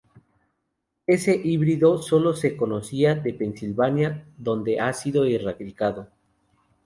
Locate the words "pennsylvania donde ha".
3.35-4.91